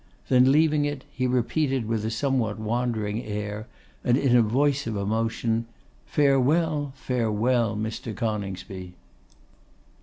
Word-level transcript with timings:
Then 0.29 0.51
leaving 0.51 0.83
it, 0.85 1.03
he 1.11 1.27
repeated 1.27 1.85
with 1.87 2.03
a 2.03 2.09
somewhat 2.09 2.57
wandering 2.57 3.23
air, 3.23 3.67
and 4.03 4.17
in 4.17 4.35
a 4.35 4.41
voice 4.41 4.87
of 4.87 4.97
emotion, 4.97 5.67
'Farewell, 6.07 6.91
farewell, 6.95 7.75
Mr. 7.77 8.15
Coningsby. 8.15 8.95